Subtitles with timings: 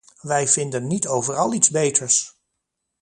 [0.21, 2.35] Wij vinden niet overal iets beters!